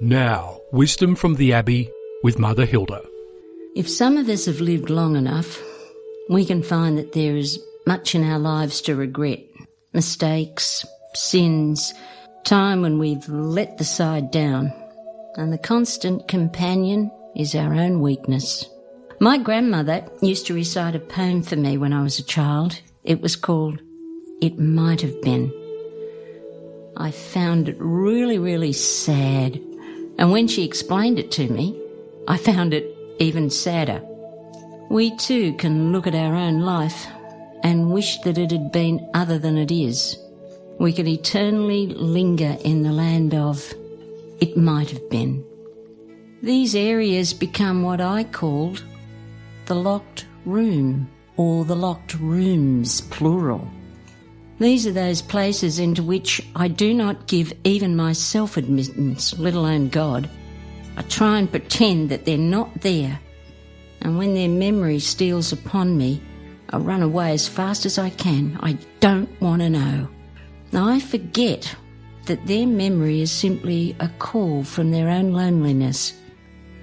[0.00, 1.88] Now, wisdom from the Abbey
[2.24, 3.00] with Mother Hilda.
[3.76, 5.62] If some of us have lived long enough,
[6.28, 9.40] we can find that there is much in our lives to regret.
[9.92, 10.84] Mistakes,
[11.14, 11.94] sins,
[12.44, 14.72] time when we've let the side down.
[15.36, 18.68] And the constant companion is our own weakness.
[19.20, 22.80] My grandmother used to recite a poem for me when I was a child.
[23.04, 23.80] It was called
[24.42, 25.52] It Might Have Been.
[26.96, 29.60] I found it really, really sad.
[30.18, 31.80] And when she explained it to me,
[32.28, 34.02] I found it even sadder.
[34.90, 37.06] We too can look at our own life
[37.62, 40.18] and wish that it had been other than it is.
[40.78, 43.72] We can eternally linger in the land of
[44.40, 45.44] it might have been.
[46.42, 48.82] These areas become what I called
[49.66, 53.66] the locked room or the locked rooms, plural.
[54.58, 59.88] These are those places into which I do not give even myself admittance, let alone
[59.88, 60.30] God.
[60.96, 63.18] I try and pretend that they're not there.
[64.00, 66.22] And when their memory steals upon me,
[66.70, 68.58] I run away as fast as I can.
[68.62, 70.08] I don't want to know.
[70.72, 71.74] Now I forget
[72.26, 76.14] that their memory is simply a call from their own loneliness,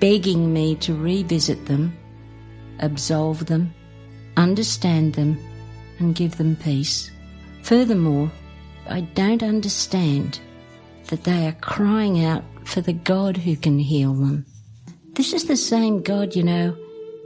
[0.00, 1.96] begging me to revisit them,
[2.80, 3.74] absolve them,
[4.36, 5.38] understand them,
[5.98, 7.10] and give them peace.
[7.64, 8.30] Furthermore,
[8.90, 10.38] I don't understand
[11.06, 14.44] that they are crying out for the God who can heal them.
[15.14, 16.76] This is the same God, you know,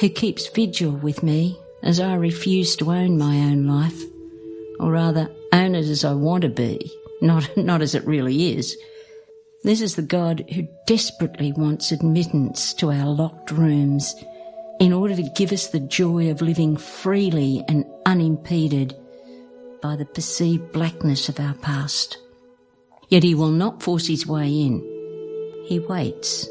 [0.00, 4.02] who keeps vigil with me as I refuse to own my own life,
[4.80, 8.74] or rather, own it as I want to be, not, not as it really is.
[9.64, 14.14] This is the God who desperately wants admittance to our locked rooms
[14.80, 18.96] in order to give us the joy of living freely and unimpeded
[19.82, 22.16] by the perceived blackness of our past.
[23.08, 24.80] Yet he will not force his way in.
[25.66, 26.48] He waits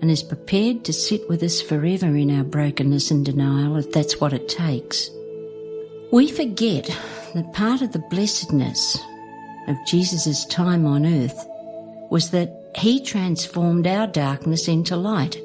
[0.00, 4.20] and is prepared to sit with us forever in our brokenness and denial if that's
[4.20, 5.10] what it takes.
[6.10, 6.86] We forget
[7.34, 8.98] that part of the blessedness
[9.68, 11.46] of Jesus' time on earth
[12.10, 15.38] was that he transformed our darkness into light.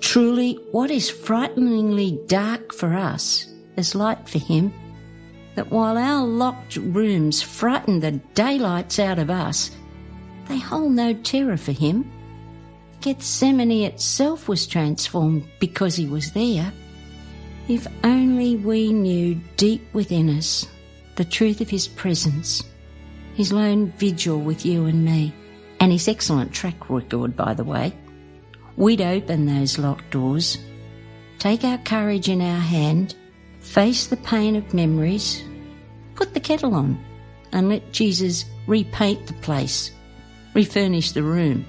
[0.00, 3.46] Truly, what is frighteningly dark for us
[3.76, 4.72] is light for him
[5.54, 9.70] that while our locked rooms frighten the daylights out of us,
[10.48, 12.10] they hold no terror for him.
[13.00, 16.72] Gethsemane itself was transformed because he was there.
[17.68, 20.66] If only we knew deep within us
[21.16, 22.62] the truth of his presence,
[23.34, 25.32] his lone vigil with you and me,
[25.80, 27.92] and his excellent track record, by the way,
[28.76, 30.58] we'd open those locked doors,
[31.38, 33.14] take our courage in our hand,
[33.64, 35.42] Face the pain of memories.
[36.14, 37.02] Put the kettle on
[37.50, 39.90] and let Jesus repaint the place,
[40.54, 41.66] refurnish the room,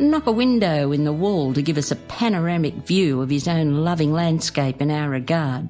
[0.00, 3.84] knock a window in the wall to give us a panoramic view of his own
[3.84, 5.68] loving landscape in our regard.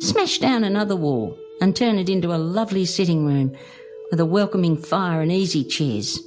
[0.00, 3.56] Smash down another wall and turn it into a lovely sitting room
[4.10, 6.18] with a welcoming fire and easy chairs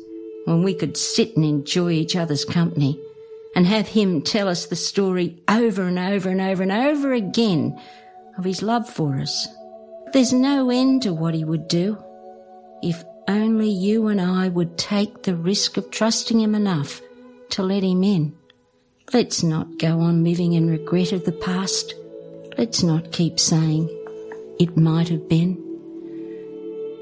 [0.45, 2.97] when we could sit and enjoy each other's company
[3.53, 7.78] and have him tell us the story over and over and over and over again
[8.38, 9.47] of his love for us.
[10.13, 11.97] There's no end to what he would do
[12.81, 17.01] if only you and I would take the risk of trusting him enough
[17.50, 18.35] to let him in.
[19.13, 21.94] Let's not go on living in regret of the past.
[22.57, 23.90] Let's not keep saying,
[24.59, 25.64] it might have been.